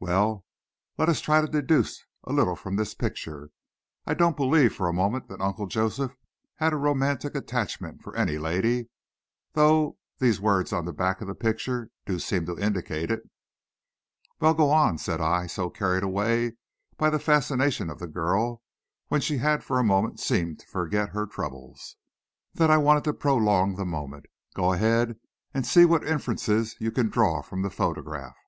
[0.00, 0.46] "Well,
[0.96, 3.50] let us try to deduce a little from this picture.
[4.06, 6.16] I don't believe for a moment, that Uncle Joseph
[6.54, 8.88] had a romantic attachment for any lady,
[9.52, 13.28] though these words on the back of the picture do seem to indicate it."
[14.40, 16.56] "Well, go on," said I, so carried away
[16.96, 18.62] by the fascination of the girl,
[19.08, 21.96] when she had for a moment seemed to forget her troubles,
[22.54, 24.24] that I wanted to prolong the moment.
[24.54, 25.20] "Go ahead,
[25.52, 28.38] and see what inferences you can draw from the photograph."